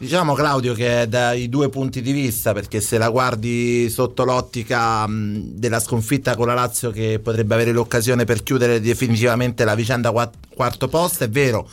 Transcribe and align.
Diciamo 0.00 0.32
Claudio 0.32 0.72
che 0.72 1.04
dai 1.10 1.50
due 1.50 1.68
punti 1.68 2.00
di 2.00 2.12
vista, 2.12 2.54
perché 2.54 2.80
se 2.80 2.96
la 2.96 3.10
guardi 3.10 3.90
sotto 3.90 4.24
l'ottica 4.24 5.06
mh, 5.06 5.56
della 5.56 5.78
sconfitta 5.78 6.36
con 6.36 6.46
la 6.46 6.54
Lazio 6.54 6.90
che 6.90 7.20
potrebbe 7.22 7.52
avere 7.52 7.70
l'occasione 7.70 8.24
per 8.24 8.42
chiudere 8.42 8.80
definitivamente 8.80 9.62
la 9.62 9.74
vicenda 9.74 10.10
quatt- 10.10 10.36
quarto 10.54 10.88
posto, 10.88 11.24
è 11.24 11.28
vero. 11.28 11.68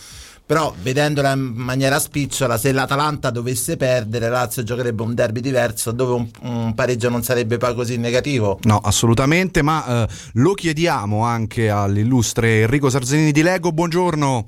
Però 0.46 0.76
vedendola 0.82 1.32
in 1.32 1.54
maniera 1.56 2.00
spicciola 2.00 2.58
se 2.58 2.74
l'Atalanta 2.74 3.30
dovesse 3.30 3.78
perdere 3.78 4.28
Lazio 4.28 4.62
giocherebbe 4.62 5.04
un 5.04 5.14
derby 5.14 5.40
diverso 5.40 5.94
dove 5.94 6.14
un, 6.14 6.30
un 6.42 6.74
pareggio 6.76 7.08
non 7.08 7.24
sarebbe 7.24 7.56
poi 7.56 7.74
così 7.76 7.96
negativo. 7.96 8.60
No 8.64 8.80
assolutamente 8.84 9.62
ma 9.62 10.04
eh, 10.04 10.08
lo 10.34 10.54
chiediamo 10.54 11.24
anche 11.24 11.70
all'illustre 11.70 12.62
Enrico 12.64 12.90
Sarzanini 12.90 13.32
di 13.32 13.42
Lego 13.42 13.72
buongiorno 13.72 14.48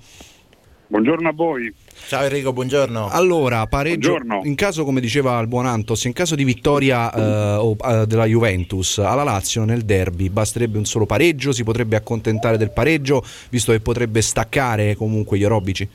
buongiorno 0.90 1.30
a 1.30 1.34
voi 1.34 1.74
Ciao 2.08 2.24
Enrico, 2.24 2.54
buongiorno. 2.54 3.08
Allora, 3.10 3.68
pareggio 3.68 4.16
buongiorno. 4.16 4.42
in 4.46 4.56
caso, 4.56 4.84
come 4.84 5.00
diceva 5.00 5.40
il 5.40 5.48
buon 5.48 5.68
Antos, 5.68 6.06
in 6.06 6.14
caso 6.14 6.34
di 6.34 6.44
vittoria 6.44 7.14
eh, 7.14 7.76
eh, 7.84 8.08
della 8.08 8.26
Juventus 8.26 8.98
alla 8.98 9.22
Lazio 9.22 9.64
nel 9.64 9.84
derby, 9.84 10.30
basterebbe 10.30 10.80
un 10.80 10.86
solo 10.86 11.06
pareggio, 11.06 11.52
si 11.52 11.64
potrebbe 11.64 11.96
accontentare 11.96 12.58
del 12.58 12.72
pareggio, 12.72 13.24
visto 13.52 13.72
che 13.74 13.80
potrebbe 13.80 14.22
staccare 14.22 14.96
comunque 14.96 15.38
gli 15.38 15.44
aerobici? 15.44 15.88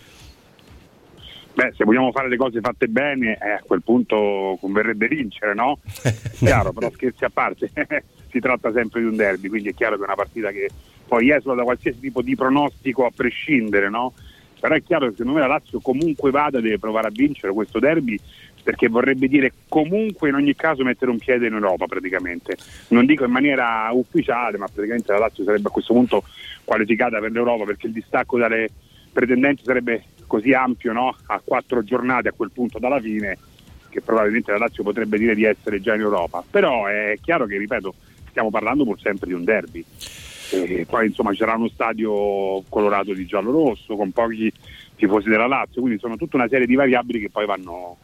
Beh, 1.54 1.72
se 1.76 1.84
vogliamo 1.84 2.12
fare 2.12 2.28
le 2.28 2.36
cose 2.36 2.60
fatte 2.60 2.86
bene, 2.86 3.38
eh, 3.42 3.50
a 3.50 3.62
quel 3.66 3.82
punto 3.82 4.56
converrebbe 4.60 5.08
vincere, 5.08 5.52
no? 5.54 5.80
chiaro, 6.38 6.72
però 6.72 6.90
scherzi 6.92 7.24
a 7.24 7.30
parte, 7.30 7.72
si 8.30 8.38
tratta 8.38 8.70
sempre 8.72 9.00
di 9.00 9.06
un 9.06 9.16
derby, 9.16 9.48
quindi 9.48 9.70
è 9.70 9.74
chiaro 9.74 9.96
che 9.96 10.02
è 10.02 10.04
una 10.04 10.14
partita 10.14 10.52
che 10.52 10.70
poi 11.08 11.30
esula 11.30 11.54
da 11.54 11.64
qualsiasi 11.64 11.98
tipo 11.98 12.22
di 12.22 12.36
pronostico 12.36 13.04
a 13.04 13.10
prescindere, 13.12 13.90
no? 13.90 14.12
Però 14.64 14.76
è 14.76 14.82
chiaro 14.82 15.08
che 15.08 15.16
secondo 15.18 15.38
me 15.38 15.40
la 15.46 15.52
Lazio 15.52 15.78
comunque 15.78 16.30
vada 16.30 16.58
deve 16.58 16.78
provare 16.78 17.08
a 17.08 17.10
vincere 17.10 17.52
questo 17.52 17.78
derby 17.78 18.18
perché 18.62 18.88
vorrebbe 18.88 19.28
dire 19.28 19.52
comunque 19.68 20.30
in 20.30 20.36
ogni 20.36 20.54
caso 20.54 20.82
mettere 20.82 21.10
un 21.10 21.18
piede 21.18 21.48
in 21.48 21.52
Europa 21.52 21.84
praticamente. 21.84 22.56
Non 22.88 23.04
dico 23.04 23.26
in 23.26 23.30
maniera 23.30 23.90
ufficiale 23.92 24.56
ma 24.56 24.64
praticamente 24.64 25.12
la 25.12 25.18
Lazio 25.18 25.44
sarebbe 25.44 25.68
a 25.68 25.70
questo 25.70 25.92
punto 25.92 26.24
qualificata 26.64 27.20
per 27.20 27.30
l'Europa 27.30 27.64
perché 27.64 27.88
il 27.88 27.92
distacco 27.92 28.38
dalle 28.38 28.70
pretendenti 29.12 29.64
sarebbe 29.64 30.04
così 30.26 30.54
ampio 30.54 30.94
no? 30.94 31.14
a 31.26 31.42
quattro 31.44 31.84
giornate 31.84 32.28
a 32.28 32.32
quel 32.32 32.50
punto 32.50 32.78
dalla 32.78 33.00
fine 33.00 33.36
che 33.90 34.00
probabilmente 34.00 34.50
la 34.50 34.56
Lazio 34.56 34.82
potrebbe 34.82 35.18
dire 35.18 35.34
di 35.34 35.44
essere 35.44 35.82
già 35.82 35.94
in 35.94 36.00
Europa. 36.00 36.42
Però 36.50 36.86
è 36.86 37.18
chiaro 37.20 37.44
che 37.44 37.58
ripeto 37.58 37.94
stiamo 38.30 38.48
parlando 38.48 38.84
pur 38.84 38.98
sempre 38.98 39.26
di 39.26 39.34
un 39.34 39.44
derby 39.44 39.84
e 40.50 40.86
poi 40.88 41.06
insomma 41.06 41.32
c'era 41.32 41.54
uno 41.54 41.68
stadio 41.68 42.62
colorato 42.68 43.12
di 43.12 43.26
giallo-rosso 43.26 43.96
con 43.96 44.12
pochi 44.12 44.52
tifosi 44.96 45.28
della 45.28 45.46
Lazio, 45.46 45.80
quindi 45.80 45.98
sono 45.98 46.16
tutta 46.16 46.36
una 46.36 46.48
serie 46.48 46.66
di 46.66 46.74
variabili 46.74 47.20
che 47.20 47.30
poi 47.30 47.46
vanno 47.46 47.98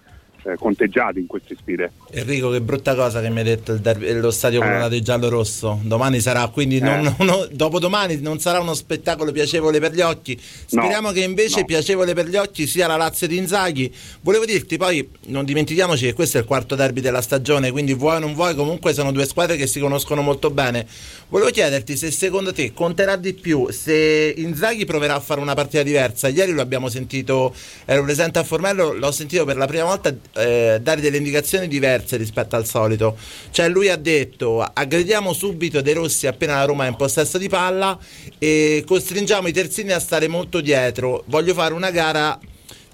eh, 0.44 0.56
conteggiati 0.56 1.18
in 1.20 1.26
queste 1.26 1.56
sfide. 1.60 1.92
Enrico, 2.10 2.50
che 2.50 2.60
brutta 2.60 2.94
cosa 2.94 3.20
che 3.20 3.30
mi 3.30 3.38
hai 3.38 3.44
detto 3.44 3.76
derby, 3.76 4.12
lo 4.14 4.30
stadio 4.30 4.60
colorato 4.60 4.90
di 4.90 5.02
giallo-rosso. 5.02 5.78
Domani 5.82 6.20
sarà 6.20 6.46
quindi, 6.48 6.78
eh. 6.78 6.80
non, 6.80 7.48
dopodomani 7.52 8.20
non 8.20 8.38
sarà 8.40 8.60
uno 8.60 8.74
spettacolo 8.74 9.32
piacevole 9.32 9.78
per 9.80 9.92
gli 9.92 10.00
occhi. 10.00 10.38
Speriamo 10.40 11.08
no, 11.08 11.12
che 11.12 11.20
invece 11.20 11.60
no. 11.60 11.66
piacevole 11.66 12.14
per 12.14 12.28
gli 12.28 12.36
occhi 12.36 12.66
sia 12.66 12.86
la 12.86 12.96
Lazio 12.96 13.26
di 13.26 13.36
Inzaghi. 13.36 13.92
Volevo 14.22 14.44
dirti 14.44 14.76
poi, 14.76 15.08
non 15.26 15.44
dimentichiamoci 15.44 16.06
che 16.06 16.12
questo 16.12 16.38
è 16.38 16.40
il 16.40 16.46
quarto 16.46 16.74
derby 16.74 17.00
della 17.00 17.22
stagione, 17.22 17.70
quindi 17.70 17.94
vuoi 17.94 18.16
o 18.16 18.18
non 18.18 18.34
vuoi, 18.34 18.54
comunque 18.54 18.92
sono 18.92 19.12
due 19.12 19.26
squadre 19.26 19.56
che 19.56 19.66
si 19.66 19.80
conoscono 19.80 20.22
molto 20.22 20.50
bene. 20.50 20.86
Volevo 21.28 21.50
chiederti 21.50 21.96
se 21.96 22.10
secondo 22.10 22.52
te 22.52 22.72
conterà 22.72 23.16
di 23.16 23.34
più 23.34 23.70
se 23.70 24.34
Inzaghi 24.36 24.84
proverà 24.84 25.14
a 25.14 25.20
fare 25.20 25.40
una 25.40 25.54
partita 25.54 25.82
diversa. 25.82 26.28
Ieri 26.28 26.52
lo 26.52 26.60
abbiamo 26.60 26.88
sentito, 26.88 27.54
ero 27.84 28.02
presente 28.02 28.38
a 28.38 28.42
Formello, 28.42 28.92
l'ho 28.92 29.12
sentito 29.12 29.44
per 29.44 29.56
la 29.56 29.66
prima 29.66 29.84
volta 29.84 30.14
eh, 30.34 30.78
dare 30.80 31.00
delle 31.00 31.16
indicazioni 31.16 31.68
diverse 31.68 32.16
rispetto 32.16 32.56
al 32.56 32.66
solito. 32.66 33.16
Cioè 33.50 33.68
lui 33.68 33.88
ha 33.88 33.96
detto 33.96 34.60
aggrediamo 34.60 35.32
subito 35.32 35.80
De 35.80 35.92
Rossi 35.92 36.26
appena 36.26 36.54
la 36.54 36.64
Roma 36.64 36.86
è 36.86 36.88
in 36.88 36.96
possesso 36.96 37.38
di 37.38 37.48
palla 37.48 37.98
e 38.38 38.84
costringiamo 38.86 39.48
i 39.48 39.52
terzini 39.52 39.92
a 39.92 39.98
stare 39.98 40.28
molto 40.28 40.60
dietro. 40.60 41.24
Voglio 41.26 41.54
fare 41.54 41.74
una 41.74 41.90
gara, 41.90 42.38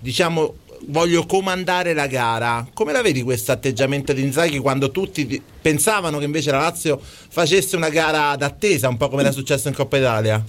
diciamo, 0.01 0.57
voglio 0.87 1.25
comandare 1.27 1.95
la 1.95 2.07
gara. 2.07 2.67
Come 2.73 2.93
la 2.93 3.03
vedi 3.03 3.23
questo 3.23 3.53
atteggiamento 3.53 4.13
di 4.13 4.23
Inzaghi 4.23 4.59
quando 4.59 4.91
tutti 4.91 5.43
pensavano 5.61 6.19
che 6.19 6.25
invece 6.25 6.51
la 6.51 6.59
Lazio 6.59 6.99
facesse 7.01 7.77
una 7.77 7.89
gara 7.89 8.37
d'attesa, 8.37 8.89
un 8.89 8.97
po' 8.97 9.09
come 9.09 9.23
era 9.23 9.33
successo 9.33 9.69
in 9.69 9.75
Coppa 9.75 9.97
Italia? 9.97 10.45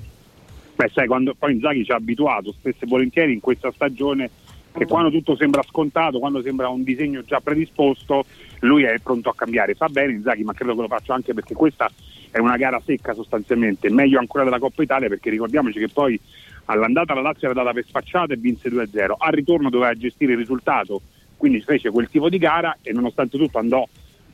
Beh, 0.75 0.91
sai, 0.93 1.07
quando 1.07 1.33
poi 1.37 1.53
Inzaghi 1.53 1.83
ci 1.83 1.91
ha 1.91 1.95
abituato 1.95 2.51
spesso 2.51 2.85
e 2.85 2.87
volentieri 2.87 3.33
in 3.33 3.39
questa 3.39 3.71
stagione 3.73 4.29
che 4.77 4.85
quando 4.85 5.09
tutto 5.09 5.35
sembra 5.35 5.63
scontato, 5.63 6.19
quando 6.19 6.41
sembra 6.41 6.69
un 6.69 6.83
disegno 6.83 7.23
già 7.23 7.39
predisposto, 7.41 8.25
lui 8.59 8.83
è 8.83 8.97
pronto 8.99 9.29
a 9.29 9.35
cambiare. 9.35 9.73
Fa 9.73 9.89
bene 9.89 10.13
Inzaghi, 10.13 10.43
ma 10.43 10.53
credo 10.53 10.75
che 10.75 10.81
lo 10.81 10.87
faccia 10.87 11.13
anche 11.13 11.33
perché 11.33 11.55
questa 11.55 11.89
è 12.29 12.37
una 12.37 12.57
gara 12.57 12.79
secca 12.85 13.13
sostanzialmente, 13.13 13.89
meglio 13.89 14.19
ancora 14.19 14.43
della 14.43 14.59
Coppa 14.59 14.83
Italia 14.83 15.07
perché 15.07 15.29
ricordiamoci 15.29 15.79
che 15.79 15.89
poi 15.89 16.19
all'andata 16.65 17.13
la 17.13 17.21
Lazio 17.21 17.49
era 17.49 17.61
data 17.61 17.73
per 17.73 17.85
sfacciata 17.85 18.33
e 18.33 18.37
vinse 18.37 18.69
2-0, 18.69 19.13
al 19.17 19.31
ritorno 19.31 19.69
doveva 19.69 19.93
gestire 19.95 20.33
il 20.33 20.37
risultato, 20.37 21.01
quindi 21.35 21.61
fece 21.61 21.89
quel 21.89 22.09
tipo 22.09 22.29
di 22.29 22.37
gara 22.37 22.77
e 22.81 22.91
nonostante 22.91 23.37
tutto 23.37 23.57
andò 23.57 23.87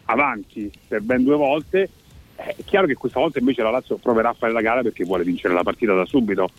avanti 0.05 0.69
per 0.87 1.01
ben 1.01 1.23
due 1.23 1.35
volte. 1.35 1.89
È 2.35 2.55
chiaro 2.65 2.87
che 2.87 2.95
questa 2.95 3.19
volta 3.19 3.39
invece 3.39 3.61
la 3.61 3.69
Lazio 3.69 3.97
proverà 3.97 4.29
a 4.29 4.33
fare 4.33 4.51
la 4.51 4.61
gara 4.61 4.81
perché 4.81 5.05
vuole 5.05 5.23
vincere 5.23 5.53
la 5.53 5.63
partita 5.63 5.93
da 5.93 6.05
subito. 6.05 6.49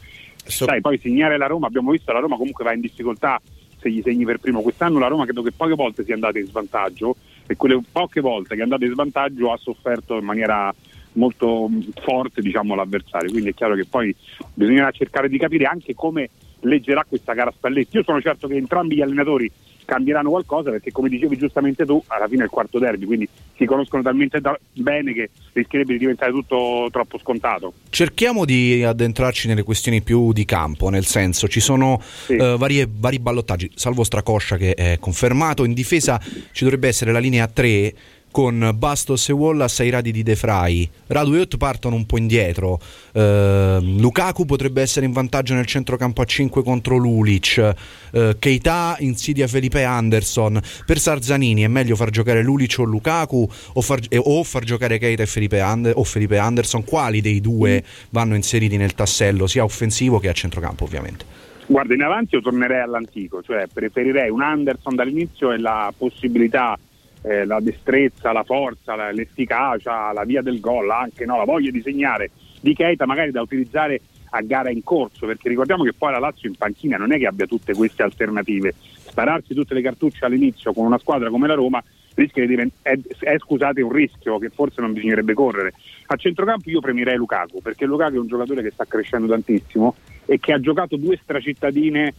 So- 0.46 0.64
Sai, 0.66 0.80
poi 0.80 0.98
segnare 0.98 1.36
la 1.36 1.46
Roma, 1.46 1.66
abbiamo 1.66 1.90
visto 1.90 2.12
la 2.12 2.20
Roma 2.20 2.36
comunque 2.36 2.64
va 2.64 2.72
in 2.72 2.80
difficoltà 2.80 3.40
se 3.84 3.90
gli 3.90 4.00
segni 4.02 4.24
per 4.24 4.38
primo. 4.38 4.62
Quest'anno 4.62 4.98
la 4.98 5.08
Roma 5.08 5.24
credo 5.24 5.42
che 5.42 5.52
poche 5.52 5.74
volte 5.74 6.04
sia 6.04 6.14
andata 6.14 6.38
in 6.38 6.46
svantaggio 6.46 7.16
e 7.46 7.56
quelle 7.56 7.78
poche 7.92 8.22
volte 8.22 8.54
che 8.54 8.60
è 8.60 8.62
andata 8.62 8.84
in 8.86 8.92
svantaggio 8.92 9.52
ha 9.52 9.58
sofferto 9.58 10.16
in 10.16 10.24
maniera 10.24 10.74
molto 11.12 11.70
forte 12.02 12.40
diciamo, 12.40 12.74
l'avversario. 12.74 13.30
Quindi 13.30 13.50
è 13.50 13.54
chiaro 13.54 13.74
che 13.74 13.84
poi 13.84 14.14
bisognerà 14.54 14.90
cercare 14.90 15.28
di 15.28 15.38
capire 15.38 15.66
anche 15.66 15.94
come 15.94 16.30
leggerà 16.60 17.04
questa 17.06 17.34
gara 17.34 17.52
Spalletti. 17.54 17.96
Io 17.96 18.02
sono 18.02 18.22
certo 18.22 18.48
che 18.48 18.56
entrambi 18.56 18.96
gli 18.96 19.02
allenatori 19.02 19.50
cambieranno 19.84 20.30
qualcosa 20.30 20.70
perché 20.70 20.92
come 20.92 21.08
dicevi 21.08 21.36
giustamente 21.36 21.84
tu 21.84 22.02
alla 22.08 22.28
fine 22.28 22.42
è 22.42 22.44
il 22.44 22.50
quarto 22.50 22.78
derby 22.78 23.04
quindi 23.04 23.28
si 23.56 23.64
conoscono 23.64 24.02
talmente 24.02 24.40
da- 24.40 24.58
bene 24.72 25.12
che 25.12 25.30
rischierebbe 25.52 25.92
di 25.92 25.98
diventare 25.98 26.32
tutto 26.32 26.88
troppo 26.90 27.18
scontato 27.18 27.72
cerchiamo 27.90 28.44
di 28.44 28.82
addentrarci 28.82 29.48
nelle 29.48 29.62
questioni 29.62 30.02
più 30.02 30.32
di 30.32 30.44
campo 30.44 30.88
nel 30.88 31.04
senso 31.04 31.48
ci 31.48 31.60
sono 31.60 32.00
sì. 32.00 32.34
uh, 32.34 32.56
varie, 32.56 32.88
vari 32.90 33.18
ballottaggi 33.18 33.70
salvo 33.74 34.04
Stracoscia 34.04 34.56
che 34.56 34.74
è 34.74 34.98
confermato 34.98 35.64
in 35.64 35.72
difesa 35.72 36.20
ci 36.52 36.64
dovrebbe 36.64 36.88
essere 36.88 37.12
la 37.12 37.18
linea 37.18 37.46
3 37.46 37.94
con 38.34 38.72
Bastos 38.74 39.28
e 39.28 39.32
Wallace 39.32 39.84
ai 39.84 39.90
radi 39.90 40.10
di 40.10 40.24
De 40.24 40.34
Frey. 40.34 40.90
Radu 41.06 41.34
e 41.34 41.42
Ott 41.42 41.56
partono 41.56 41.94
un 41.94 42.04
po' 42.04 42.18
indietro. 42.18 42.80
Uh, 43.12 43.78
Lukaku 43.78 44.44
potrebbe 44.44 44.82
essere 44.82 45.06
in 45.06 45.12
vantaggio 45.12 45.54
nel 45.54 45.66
centrocampo 45.66 46.20
a 46.20 46.24
5 46.24 46.64
contro 46.64 46.96
Lulic. 46.96 47.74
Uh, 48.10 48.36
Keita 48.36 48.96
insidia 48.98 49.46
Felipe 49.46 49.84
Anderson. 49.84 50.60
Per 50.84 50.98
Sarzanini 50.98 51.62
è 51.62 51.68
meglio 51.68 51.94
far 51.94 52.10
giocare 52.10 52.42
Lulic 52.42 52.74
o 52.80 52.82
Lukaku 52.82 53.48
o 53.74 53.80
far, 53.80 54.00
eh, 54.08 54.20
o 54.20 54.42
far 54.42 54.64
giocare 54.64 54.98
Keita 54.98 55.22
e 55.22 55.26
Felipe, 55.26 55.60
And- 55.60 55.92
o 55.94 56.02
Felipe 56.02 56.36
Anderson. 56.36 56.82
Quali 56.82 57.20
dei 57.20 57.40
due 57.40 57.84
vanno 58.10 58.34
inseriti 58.34 58.76
nel 58.76 58.94
tassello, 58.94 59.46
sia 59.46 59.62
offensivo 59.62 60.18
che 60.18 60.28
a 60.28 60.32
centrocampo 60.32 60.82
ovviamente? 60.82 61.24
Guarda, 61.66 61.94
in 61.94 62.02
avanti 62.02 62.34
io 62.34 62.40
tornerei 62.40 62.82
all'antico, 62.82 63.44
cioè 63.44 63.68
preferirei 63.72 64.28
un 64.28 64.42
Anderson 64.42 64.96
dall'inizio 64.96 65.52
e 65.52 65.58
la 65.58 65.94
possibilità 65.96 66.76
eh, 67.24 67.44
la 67.46 67.58
destrezza, 67.60 68.32
la 68.32 68.44
forza, 68.44 68.94
la, 68.94 69.10
l'efficacia, 69.10 70.12
la 70.12 70.24
via 70.24 70.42
del 70.42 70.60
gol, 70.60 70.90
anche 70.90 71.24
no, 71.24 71.38
la 71.38 71.44
voglia 71.44 71.70
di 71.70 71.80
segnare 71.80 72.30
di 72.60 72.74
Keita 72.74 73.06
magari 73.06 73.30
da 73.30 73.42
utilizzare 73.42 74.00
a 74.30 74.40
gara 74.42 74.70
in 74.70 74.82
corso, 74.82 75.26
perché 75.26 75.48
ricordiamo 75.48 75.84
che 75.84 75.92
poi 75.92 76.12
la 76.12 76.18
Lazio 76.18 76.48
in 76.48 76.56
panchina 76.56 76.96
non 76.96 77.12
è 77.12 77.18
che 77.18 77.26
abbia 77.26 77.46
tutte 77.46 77.72
queste 77.74 78.02
alternative. 78.02 78.74
Spararsi 79.06 79.54
tutte 79.54 79.74
le 79.74 79.82
cartucce 79.82 80.24
all'inizio 80.24 80.72
con 80.72 80.86
una 80.86 80.98
squadra 80.98 81.30
come 81.30 81.46
la 81.46 81.54
Roma 81.54 81.82
rischia 82.14 82.42
di 82.42 82.48
diventare, 82.48 83.00
è, 83.20 83.32
è, 83.32 83.38
scusate 83.38 83.80
un 83.80 83.92
rischio 83.92 84.38
che 84.38 84.48
forse 84.48 84.80
non 84.80 84.92
bisognerebbe 84.92 85.34
correre. 85.34 85.74
A 86.06 86.16
centrocampo 86.16 86.68
io 86.68 86.80
premirei 86.80 87.16
Lukaku, 87.16 87.60
perché 87.62 87.84
Lukaku 87.86 88.16
è 88.16 88.18
un 88.18 88.26
giocatore 88.26 88.62
che 88.62 88.70
sta 88.70 88.84
crescendo 88.86 89.28
tantissimo 89.28 89.94
e 90.26 90.40
che 90.40 90.52
ha 90.52 90.60
giocato 90.60 90.96
due 90.96 91.18
stracittadine 91.22 92.12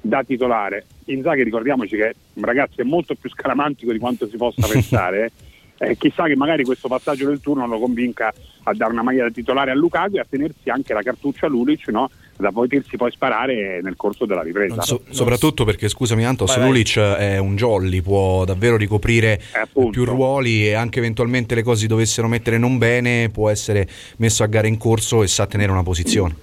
da 0.00 0.22
titolare. 0.24 0.86
Inzaghi 1.06 1.42
ricordiamoci 1.42 1.96
che 1.96 2.14
un 2.34 2.44
ragazzo 2.44 2.80
è 2.80 2.84
molto 2.84 3.14
più 3.14 3.30
scaramantico 3.30 3.92
di 3.92 3.98
quanto 3.98 4.28
si 4.28 4.36
possa 4.36 4.66
pensare. 4.68 5.32
Eh, 5.80 5.96
chissà 5.96 6.24
che 6.24 6.34
magari 6.34 6.64
questo 6.64 6.88
passaggio 6.88 7.26
del 7.26 7.40
turno 7.40 7.64
lo 7.66 7.78
convinca 7.78 8.34
a 8.64 8.74
dare 8.74 8.90
una 8.90 9.02
maglia 9.02 9.22
da 9.22 9.30
titolare 9.30 9.70
a 9.70 9.74
Lukaku 9.74 10.16
e 10.16 10.20
a 10.20 10.26
tenersi 10.28 10.70
anche 10.70 10.92
la 10.92 11.02
cartuccia 11.02 11.46
Lulic 11.46 11.86
no? 11.88 12.10
da 12.36 12.50
potersi 12.50 12.96
poi 12.96 13.12
sparare 13.12 13.80
nel 13.80 13.94
corso 13.96 14.26
della 14.26 14.42
ripresa. 14.42 14.82
So, 14.82 15.02
soprattutto 15.10 15.64
perché, 15.64 15.88
scusami 15.88 16.24
Antos, 16.24 16.56
vai, 16.56 16.66
Lulic 16.66 16.98
è 16.98 17.38
un 17.38 17.54
jolly, 17.54 18.00
può 18.00 18.44
davvero 18.44 18.76
ricoprire 18.76 19.40
eh, 19.54 19.90
più 19.90 20.04
ruoli 20.04 20.66
e 20.66 20.74
anche 20.74 20.98
eventualmente 20.98 21.54
le 21.54 21.62
cose 21.62 21.86
dovessero 21.86 22.26
mettere 22.26 22.58
non 22.58 22.76
bene, 22.78 23.28
può 23.30 23.48
essere 23.48 23.88
messo 24.16 24.42
a 24.42 24.46
gara 24.46 24.66
in 24.66 24.78
corso 24.78 25.22
e 25.22 25.28
sa 25.28 25.46
tenere 25.46 25.70
una 25.70 25.84
posizione. 25.84 26.34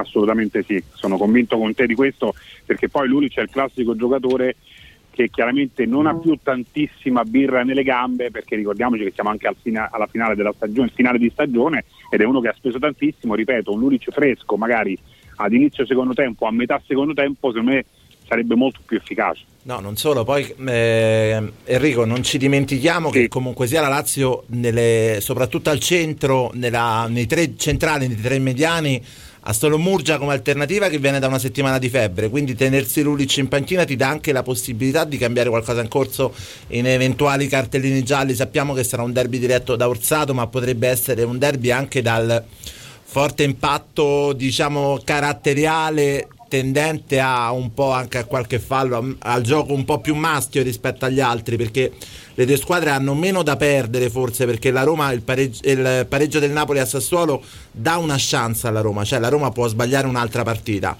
Assolutamente 0.00 0.62
sì, 0.62 0.82
sono 0.92 1.16
convinto 1.16 1.56
con 1.58 1.74
te 1.74 1.86
di 1.86 1.94
questo 1.94 2.34
perché 2.64 2.88
poi 2.88 3.08
Lulic 3.08 3.38
è 3.38 3.42
il 3.42 3.50
classico 3.50 3.96
giocatore 3.96 4.56
che 5.10 5.28
chiaramente 5.28 5.86
non 5.86 6.06
ha 6.06 6.14
più 6.14 6.38
tantissima 6.42 7.24
birra 7.24 7.62
nelle 7.62 7.82
gambe 7.82 8.30
perché 8.30 8.56
ricordiamoci 8.56 9.04
che 9.04 9.12
siamo 9.12 9.30
anche 9.30 9.46
al 9.48 9.56
fina- 9.60 9.90
alla 9.90 10.06
finale 10.06 10.34
della 10.34 10.52
stagione, 10.54 10.90
finale 10.94 11.18
di 11.18 11.30
stagione 11.30 11.84
ed 12.10 12.20
è 12.20 12.24
uno 12.24 12.40
che 12.40 12.48
ha 12.48 12.54
speso 12.56 12.78
tantissimo, 12.78 13.34
ripeto, 13.34 13.72
un 13.72 13.80
Luric 13.80 14.10
fresco 14.10 14.56
magari 14.56 14.98
ad 15.36 15.52
inizio 15.52 15.86
secondo 15.86 16.14
tempo, 16.14 16.46
a 16.46 16.52
metà 16.52 16.80
secondo 16.86 17.12
tempo, 17.12 17.48
secondo 17.48 17.72
me 17.72 17.84
sarebbe 18.30 18.54
molto 18.54 18.80
più 18.86 18.96
efficace. 18.96 19.42
No, 19.62 19.80
non 19.80 19.96
solo, 19.96 20.24
poi 20.24 20.54
eh, 20.66 21.52
Enrico, 21.64 22.04
non 22.04 22.22
ci 22.22 22.38
dimentichiamo 22.38 23.10
sì. 23.10 23.20
che 23.20 23.28
comunque 23.28 23.66
sia 23.66 23.80
la 23.80 23.88
Lazio, 23.88 24.44
nelle, 24.48 25.18
soprattutto 25.20 25.68
al 25.68 25.80
centro, 25.80 26.50
nella, 26.54 27.06
nei 27.08 27.26
tre 27.26 27.56
centrali, 27.56 28.06
nei 28.06 28.20
tre 28.20 28.38
mediani, 28.38 29.02
ha 29.42 29.52
solo 29.52 29.78
Murgia 29.78 30.18
come 30.18 30.32
alternativa 30.32 30.88
che 30.88 30.98
viene 30.98 31.18
da 31.18 31.26
una 31.26 31.38
settimana 31.38 31.78
di 31.78 31.88
febbre, 31.88 32.28
quindi 32.28 32.54
tenersi 32.54 33.00
Lulic 33.02 33.38
in 33.38 33.48
panchina 33.48 33.84
ti 33.84 33.96
dà 33.96 34.08
anche 34.08 34.32
la 34.32 34.42
possibilità 34.42 35.04
di 35.04 35.16
cambiare 35.16 35.48
qualcosa 35.48 35.80
in 35.80 35.88
corso 35.88 36.34
in 36.68 36.86
eventuali 36.86 37.46
cartellini 37.46 38.02
gialli. 38.02 38.34
Sappiamo 38.34 38.74
che 38.74 38.84
sarà 38.84 39.02
un 39.02 39.12
derby 39.12 39.38
diretto 39.38 39.76
da 39.76 39.88
Orsato, 39.88 40.34
ma 40.34 40.46
potrebbe 40.46 40.88
essere 40.88 41.22
un 41.22 41.38
derby 41.38 41.70
anche 41.70 42.02
dal 42.02 42.44
forte 43.02 43.42
impatto, 43.42 44.32
diciamo, 44.34 45.00
caratteriale 45.02 46.28
tendente 46.50 47.20
a 47.20 47.52
un 47.52 47.72
po' 47.72 47.92
anche 47.92 48.18
a 48.18 48.24
qualche 48.24 48.58
fallo, 48.58 49.14
al 49.20 49.42
gioco 49.42 49.72
un 49.72 49.84
po' 49.84 50.00
più 50.00 50.16
maschio 50.16 50.64
rispetto 50.64 51.04
agli 51.04 51.20
altri, 51.20 51.56
perché 51.56 51.92
le 52.34 52.44
due 52.44 52.56
squadre 52.56 52.90
hanno 52.90 53.14
meno 53.14 53.44
da 53.44 53.54
perdere 53.54 54.10
forse, 54.10 54.46
perché 54.46 54.72
la 54.72 54.82
Roma, 54.82 55.12
il 55.12 55.22
pareggio, 55.22 55.60
il 55.70 56.06
pareggio 56.08 56.40
del 56.40 56.50
Napoli 56.50 56.80
a 56.80 56.84
Sassuolo 56.84 57.40
dà 57.70 57.98
una 57.98 58.16
chance 58.18 58.66
alla 58.66 58.80
Roma, 58.80 59.04
cioè 59.04 59.20
la 59.20 59.28
Roma 59.28 59.52
può 59.52 59.68
sbagliare 59.68 60.08
un'altra 60.08 60.42
partita 60.42 60.96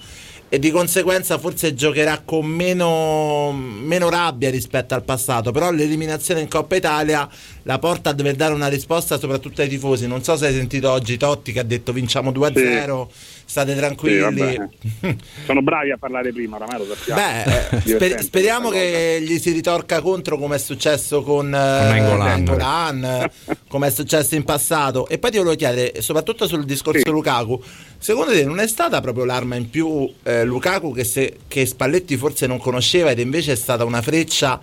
e 0.53 0.59
di 0.59 0.69
conseguenza 0.69 1.37
forse 1.37 1.73
giocherà 1.73 2.23
con 2.25 2.45
meno, 2.45 3.53
meno, 3.53 4.09
rabbia 4.09 4.49
rispetto 4.49 4.93
al 4.93 5.03
passato 5.03 5.51
però 5.51 5.71
l'eliminazione 5.71 6.41
in 6.41 6.49
Coppa 6.49 6.75
Italia 6.75 7.25
la 7.63 7.79
porta 7.79 8.09
a 8.09 8.13
dover 8.13 8.35
dare 8.35 8.53
una 8.53 8.67
risposta 8.67 9.17
soprattutto 9.17 9.61
ai 9.61 9.69
tifosi 9.69 10.07
non 10.07 10.23
so 10.23 10.35
se 10.35 10.47
hai 10.47 10.53
sentito 10.53 10.91
oggi 10.91 11.15
Totti 11.15 11.53
che 11.53 11.59
ha 11.59 11.63
detto 11.63 11.93
vinciamo 11.93 12.31
2-0 12.31 13.07
sì 13.07 13.39
state 13.51 13.75
tranquilli. 13.75 14.57
Sì, 14.79 15.17
Sono 15.45 15.61
bravi 15.61 15.91
a 15.91 15.97
parlare 15.97 16.31
prima, 16.31 16.55
oramai 16.55 16.77
lo 16.77 16.95
sappiamo. 16.95 17.21
Beh, 17.21 17.43
eh, 17.43 17.81
sper- 17.83 18.21
speriamo 18.21 18.69
che 18.69 19.19
gli 19.21 19.37
si 19.39 19.51
ritorca 19.51 19.99
contro 19.99 20.37
come 20.37 20.55
è 20.55 20.59
successo 20.59 21.21
con, 21.21 21.49
con 21.49 23.03
eh, 23.03 23.31
come 23.67 23.87
è 23.87 23.91
successo 23.91 24.35
in 24.35 24.45
passato. 24.45 25.07
E 25.09 25.17
poi 25.17 25.31
ti 25.31 25.37
volevo 25.37 25.55
chiedere, 25.55 26.01
soprattutto 26.01 26.47
sul 26.47 26.63
discorso 26.63 27.01
sì. 27.03 27.09
Lukaku, 27.09 27.61
secondo 28.01 28.31
te 28.31 28.43
non 28.43 28.59
è 28.59 28.67
stata 28.67 28.99
proprio 28.99 29.25
l'arma 29.25 29.55
in 29.55 29.69
più 29.69 30.11
eh, 30.23 30.43
Lukaku 30.43 30.91
che, 30.91 31.03
se, 31.03 31.37
che 31.47 31.67
Spalletti 31.67 32.17
forse 32.17 32.47
non 32.47 32.57
conosceva 32.57 33.11
ed 33.11 33.19
invece 33.19 33.51
è 33.51 33.55
stata 33.55 33.85
una 33.85 34.01
freccia 34.01 34.59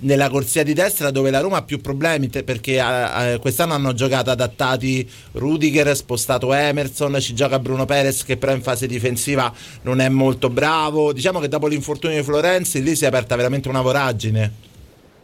nella 0.00 0.28
corsia 0.28 0.62
di 0.62 0.74
destra 0.74 1.10
dove 1.10 1.30
la 1.30 1.40
Roma 1.40 1.58
ha 1.58 1.62
più 1.62 1.80
problemi 1.80 2.28
perché 2.28 2.78
eh, 2.78 3.38
quest'anno 3.40 3.72
hanno 3.72 3.94
giocato 3.94 4.30
adattati 4.30 5.08
Rudiger, 5.32 5.96
spostato 5.96 6.52
Emerson, 6.52 7.18
ci 7.18 7.34
gioca 7.34 7.58
Bruno 7.58 7.86
Perez 7.86 8.24
che 8.24 8.36
però 8.36 8.52
in 8.52 8.60
fase 8.62 8.86
difensiva 8.86 9.50
non 9.82 10.00
è 10.00 10.10
molto 10.10 10.50
bravo. 10.50 11.14
Diciamo 11.14 11.38
che 11.38 11.48
dopo 11.48 11.68
l'infortunio 11.68 12.18
di 12.18 12.22
Florenzi 12.22 12.82
lì 12.82 12.94
si 12.94 13.04
è 13.04 13.06
aperta 13.06 13.36
veramente 13.36 13.68
una 13.68 13.80
voragine. 13.80 14.70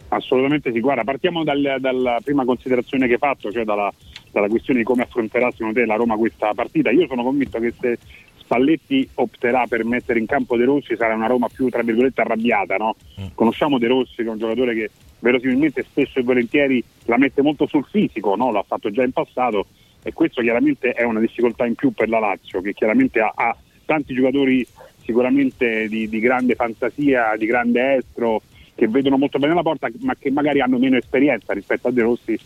Assolutamente 0.09 0.73
sì, 0.73 0.81
guarda, 0.81 1.05
partiamo 1.05 1.45
dal, 1.45 1.77
dalla 1.81 2.19
prima 2.25 2.47
considerazione 2.47 3.07
che 3.07 3.15
hai 3.15 3.19
fatto, 3.19 3.53
cioè 3.53 3.65
dalla, 3.65 3.93
dalla 4.31 4.49
questione 4.49 4.81
di 4.81 4.85
come 4.85 5.03
affronterà 5.03 5.51
secondo 5.51 5.79
te 5.79 5.87
la 5.87 5.97
Roma 5.97 6.17
questa 6.17 6.53
partita. 6.55 6.91
Io 6.91 7.07
sono 7.07 7.23
convinto 7.23 7.59
che 7.59 7.73
se 7.79 7.99
Spalletti 8.49 9.07
opterà 9.17 9.67
per 9.67 9.85
mettere 9.85 10.19
in 10.19 10.25
campo 10.25 10.57
De 10.57 10.65
Rossi 10.65 10.97
sarà 10.97 11.15
una 11.15 11.27
Roma 11.27 11.49
più 11.49 11.69
tra 11.69 11.83
virgolette 11.83 12.23
arrabbiata 12.23 12.77
no? 12.77 12.97
mm. 13.21 13.27
conosciamo 13.35 13.79
De 13.79 13.87
Rossi 13.87 14.15
che 14.17 14.23
è 14.23 14.29
un 14.31 14.39
giocatore 14.39 14.75
che 14.75 14.91
verosimilmente 15.19 15.83
spesso 15.83 16.19
e 16.19 16.23
volentieri 16.23 16.83
la 17.05 17.19
mette 17.19 17.43
molto 17.43 17.67
sul 17.67 17.85
fisico 17.85 18.37
no? 18.37 18.51
l'ha 18.51 18.65
fatto 18.67 18.91
già 18.91 19.03
in 19.03 19.13
passato 19.13 19.67
e 20.03 20.15
questo 20.15 20.41
chiaramente 20.41 20.93
è 20.93 21.03
una 21.03 21.21
difficoltà 21.21 21.67
in 21.67 21.75
più 21.75 21.93
per 21.93 22.09
la 22.09 22.21
Lazio 22.21 22.63
che 22.63 22.73
chiaramente 22.73 23.21
ha, 23.21 23.33
ha 23.35 23.55
tanti 23.85 24.15
giocatori 24.15 24.67
sicuramente 25.05 25.87
di, 25.87 26.09
di, 26.09 26.19
grande 26.19 26.55
fantasia 26.55 27.37
di 27.37 27.45
grande 27.45 27.97
estro 27.97 28.41
che 28.75 28.89
vedono 28.89 29.19
molto 29.19 29.39
bene 29.39 29.53
la 29.53 29.63
porta 29.63 29.91
ma 30.01 30.15
che 30.15 30.31
magari 30.31 30.63
hanno 30.63 30.79
meno 30.79 30.97
esperienza 30.97 31.53
rispetto 31.53 31.89
a 31.89 31.91
De 31.91 32.01
Rossi 32.01 32.39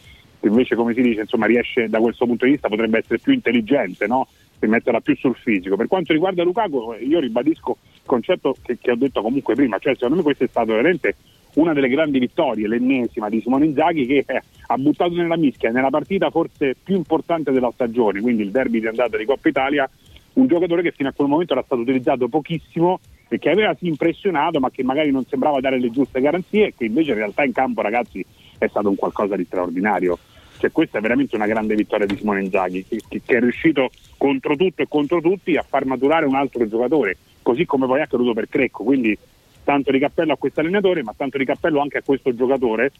invece 0.48 0.74
come 0.74 0.94
si 0.94 1.02
dice 1.02 1.20
insomma 1.20 1.46
riesce 1.46 1.88
da 1.88 1.98
questo 1.98 2.26
punto 2.26 2.44
di 2.44 2.52
vista 2.52 2.68
potrebbe 2.68 2.98
essere 2.98 3.18
più 3.18 3.32
intelligente 3.32 4.06
no? 4.06 4.26
e 4.58 4.66
metterla 4.66 5.00
più 5.00 5.16
sul 5.16 5.34
fisico. 5.34 5.76
Per 5.76 5.88
quanto 5.88 6.12
riguarda 6.12 6.42
Lukaku, 6.42 6.94
io 7.00 7.18
ribadisco 7.18 7.76
il 7.94 8.00
concetto 8.06 8.54
che, 8.62 8.78
che 8.80 8.92
ho 8.92 8.96
detto 8.96 9.20
comunque 9.22 9.54
prima, 9.54 9.78
cioè 9.78 9.94
secondo 9.94 10.16
me 10.16 10.22
questa 10.22 10.44
è 10.44 10.48
stata 10.48 10.66
veramente 10.66 11.16
una 11.54 11.72
delle 11.72 11.88
grandi 11.88 12.18
vittorie, 12.18 12.68
l'ennesima 12.68 13.28
di 13.28 13.40
Simone 13.40 13.66
Inzaghi 13.66 14.06
che 14.06 14.24
eh, 14.26 14.42
ha 14.66 14.76
buttato 14.78 15.14
nella 15.14 15.36
mischia 15.36 15.70
nella 15.70 15.90
partita 15.90 16.30
forse 16.30 16.76
più 16.82 16.96
importante 16.96 17.50
della 17.50 17.70
stagione, 17.72 18.20
quindi 18.20 18.42
il 18.42 18.50
derby 18.50 18.80
di 18.80 18.86
andata 18.86 19.16
di 19.16 19.24
Coppa 19.24 19.48
Italia, 19.48 19.88
un 20.34 20.46
giocatore 20.46 20.82
che 20.82 20.92
fino 20.92 21.10
a 21.10 21.12
quel 21.12 21.28
momento 21.28 21.52
era 21.52 21.62
stato 21.62 21.82
utilizzato 21.82 22.28
pochissimo 22.28 23.00
e 23.28 23.38
che 23.38 23.50
aveva 23.50 23.74
sì 23.74 23.86
impressionato 23.86 24.60
ma 24.60 24.70
che 24.70 24.82
magari 24.82 25.10
non 25.10 25.24
sembrava 25.26 25.60
dare 25.60 25.78
le 25.78 25.90
giuste 25.90 26.20
garanzie 26.20 26.68
e 26.68 26.74
che 26.76 26.84
invece 26.84 27.10
in 27.10 27.16
realtà 27.16 27.44
in 27.44 27.52
campo 27.52 27.82
ragazzi 27.82 28.24
è 28.58 28.68
stato 28.68 28.88
un 28.88 28.96
qualcosa 28.96 29.36
di 29.36 29.44
straordinario. 29.44 30.18
Cioè, 30.62 30.70
questa 30.70 30.98
è 30.98 31.00
veramente 31.00 31.34
una 31.34 31.48
grande 31.48 31.74
vittoria 31.74 32.06
di 32.06 32.16
Simone 32.16 32.44
Inzaghi, 32.44 32.86
che, 32.86 33.00
che, 33.08 33.36
è 33.36 33.40
riuscito 33.40 33.90
contro 34.16 34.54
tutto 34.54 34.80
e 34.80 34.86
contro 34.88 35.20
tutti 35.20 35.56
a 35.56 35.64
far 35.68 35.86
maturare 35.86 36.24
un 36.24 36.36
altro 36.36 36.68
giocatore, 36.68 37.16
così 37.42 37.64
come 37.66 37.86
poi 37.86 37.98
è 37.98 38.02
accaduto 38.02 38.32
per 38.32 38.48
Crecco. 38.48 38.84
Quindi 38.84 39.18
tanto 39.64 39.90
di 39.90 39.98
cappello 39.98 40.34
a 40.34 40.36
questo 40.36 40.60
allenatore, 40.60 41.02
ma 41.02 41.14
tanto 41.16 41.36
di 41.36 41.44
cappello 41.44 41.80
anche 41.80 41.98
a 41.98 42.02
questo 42.04 42.32
giocatore. 42.32 42.92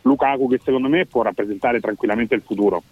Lukaku 0.00 0.48
che 0.48 0.60
secondo 0.64 0.88
me 0.88 1.04
può 1.04 1.20
rappresentare 1.20 1.78
tranquillamente 1.78 2.34
il 2.34 2.40
futuro. 2.40 2.82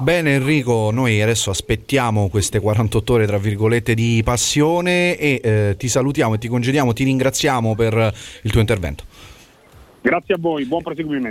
Bene 0.00 0.34
Enrico, 0.34 0.90
noi 0.92 1.22
adesso 1.22 1.48
aspettiamo 1.48 2.28
queste 2.28 2.60
48 2.60 3.12
ore 3.14 3.24
tra 3.24 3.38
virgolette 3.38 3.94
di 3.94 4.20
passione 4.22 5.16
e 5.16 5.40
eh, 5.42 5.74
ti 5.78 5.88
salutiamo 5.88 6.34
e 6.34 6.38
ti 6.38 6.48
congediamo, 6.48 6.92
ti 6.92 7.04
ringraziamo 7.04 7.74
per 7.74 8.12
il 8.42 8.50
tuo 8.50 8.60
intervento. 8.60 9.04
Grazie 10.02 10.34
a 10.34 10.38
voi, 10.38 10.64
buon 10.64 10.82
proseguimento. 10.82 11.28